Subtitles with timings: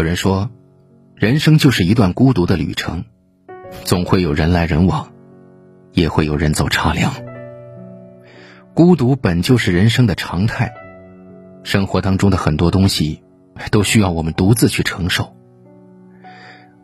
[0.00, 0.50] 有人说，
[1.14, 3.04] 人生就是一段孤独的旅程，
[3.84, 5.12] 总会有人来人往，
[5.92, 7.12] 也会有人走茶凉。
[8.72, 10.72] 孤独本就是人生的常态，
[11.64, 13.22] 生活当中的很多东西，
[13.70, 15.36] 都需要我们独自去承受。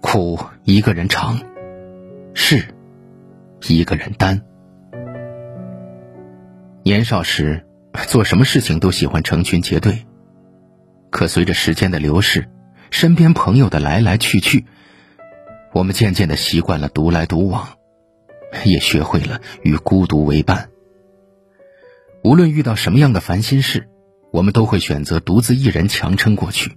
[0.03, 1.41] 苦一个人尝，
[2.35, 2.67] 事
[3.67, 4.43] 一个人担。
[6.83, 7.65] 年少时，
[8.09, 10.05] 做什么事情都喜欢成群结队，
[11.09, 12.47] 可随着时间的流逝，
[12.91, 14.67] 身边朋友的来来去去，
[15.73, 17.77] 我们渐渐的习惯了独来独往，
[18.65, 20.71] 也学会了与孤独为伴。
[22.23, 23.89] 无论遇到什么样的烦心事，
[24.33, 26.71] 我们都会选择独自一人强撑过去；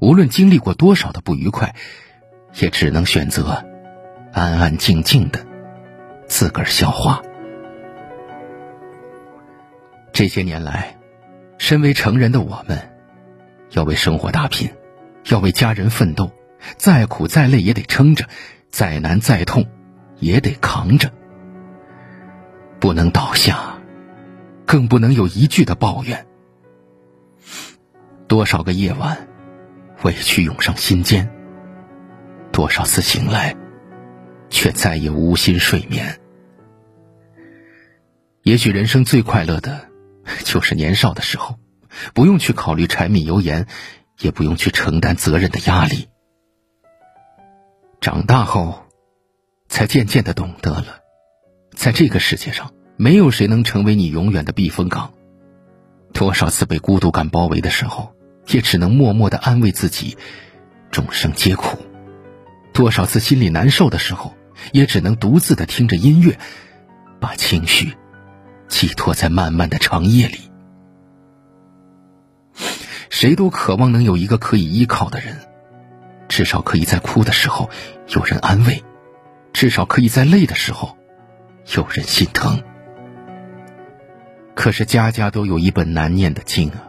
[0.00, 1.74] 无论经历过多少的不愉快，
[2.60, 3.64] 也只能选择
[4.32, 5.46] 安安静静的
[6.26, 7.22] 自个儿消化。
[10.12, 10.98] 这些年来，
[11.58, 12.90] 身为成人的我们，
[13.70, 14.70] 要为生活打拼，
[15.24, 16.30] 要为家人奋斗，
[16.76, 18.26] 再苦再累也得撑着，
[18.70, 19.66] 再难再痛
[20.18, 21.10] 也得扛着，
[22.78, 23.76] 不能倒下。
[24.66, 26.28] 更不能有一句的抱怨。
[28.28, 29.26] 多少个夜晚，
[30.04, 31.26] 委屈涌上心间；
[32.52, 33.56] 多少次醒来，
[34.48, 36.20] 却再也无心睡眠。
[38.44, 39.88] 也许人生最快乐的，
[40.44, 41.58] 就是年少的时候，
[42.14, 43.66] 不用去考虑柴米油盐，
[44.20, 46.08] 也不用去承担责任的压力。
[48.00, 48.84] 长大后，
[49.68, 51.00] 才渐渐的懂得了，
[51.74, 52.72] 在这个世界上。
[52.96, 55.14] 没有谁能成为你永远的避风港。
[56.12, 58.14] 多少次被孤独感包围的时候，
[58.48, 60.18] 也只能默默的安慰自己：
[60.90, 61.78] 众生皆苦。
[62.74, 64.34] 多少次心里难受的时候，
[64.72, 66.38] 也只能独自的听着音乐，
[67.20, 67.96] 把情绪
[68.68, 70.49] 寄托在漫漫的长夜里。
[73.20, 75.36] 谁都渴望能有一个可以依靠的人，
[76.26, 77.68] 至少可以在哭的时候
[78.08, 78.82] 有人安慰，
[79.52, 80.96] 至少可以在累的时候
[81.76, 82.62] 有人心疼。
[84.54, 86.88] 可是家家都有一本难念的经啊，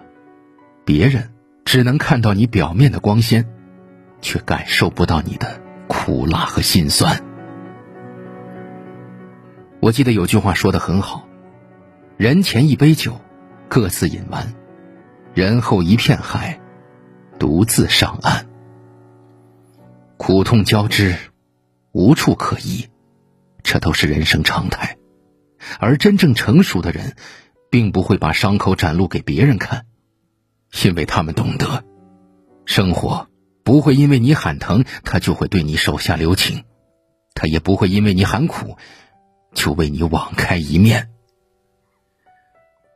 [0.85, 1.33] 别人
[1.65, 3.45] 只能看到你表面的光鲜，
[4.21, 5.59] 却感受不到你的
[5.89, 7.21] 苦辣和心酸。
[9.81, 11.27] 我记得有句话说的很好
[12.15, 13.19] ：“人前一杯酒，
[13.67, 14.53] 各自饮完；
[15.33, 16.59] 人后一片海，
[17.39, 18.47] 独自上岸。”
[20.17, 21.15] 苦痛交织，
[21.91, 22.87] 无处可依，
[23.63, 24.97] 这都是人生常态。
[25.79, 27.15] 而真正成熟的人。
[27.71, 29.85] 并不会把伤口展露给别人看，
[30.83, 31.85] 因为他们懂得，
[32.65, 33.29] 生活
[33.63, 36.65] 不会因为你喊疼，他就会对你手下留情；
[37.33, 38.75] 他也不会因为你喊苦，
[39.53, 41.11] 就为你网开一面。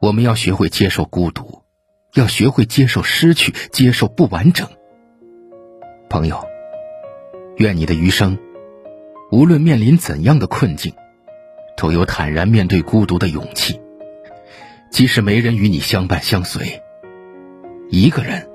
[0.01, 1.63] 我们要学会接受孤独，
[2.15, 4.67] 要学会接受失去，接受不完整。
[6.09, 6.43] 朋友，
[7.57, 8.37] 愿你的余生，
[9.31, 10.93] 无论面临怎样的困境，
[11.75, 13.81] 都有坦然面对孤独的勇气。
[14.89, 16.81] 即使没人与你相伴相随，
[17.89, 18.47] 一个人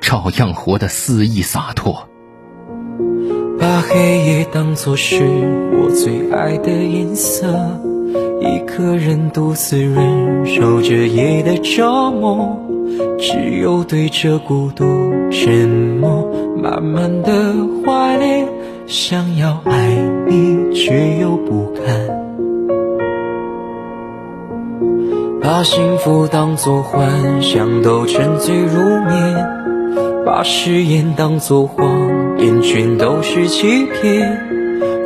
[0.00, 2.08] 照样活得肆意洒脱。
[3.58, 5.22] 把黑夜当作是
[5.72, 7.46] 我最爱的颜色，
[8.76, 12.60] 个人独自忍受着夜的折磨，
[13.18, 14.84] 只有对着孤独
[15.30, 15.66] 沉
[15.98, 16.30] 默，
[16.62, 17.32] 慢慢的
[17.82, 18.46] 怀念，
[18.86, 19.96] 想要爱
[20.28, 21.84] 你却又不敢。
[25.40, 27.08] 把幸福当作幻
[27.40, 29.38] 想，都沉醉入眠；
[30.26, 31.88] 把誓言当作谎
[32.38, 34.38] 言，全都是欺骗。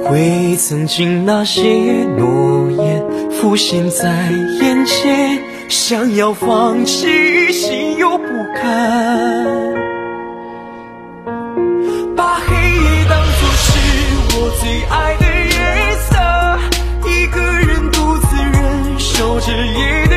[0.02, 1.62] 回忆曾经那些
[2.18, 2.59] 诺，
[3.40, 4.30] 浮现在
[4.60, 8.24] 眼前，想要放弃，心又不
[8.54, 9.56] 甘。
[12.14, 13.70] 把黑夜当作是
[14.36, 15.24] 我最爱的
[15.56, 15.58] 颜
[16.02, 16.10] 色，
[17.08, 20.09] 一个人独自忍受着夜。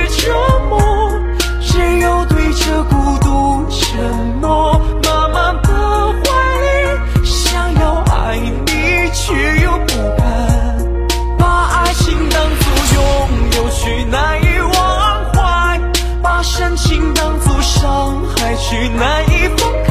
[18.63, 19.82] 去那一方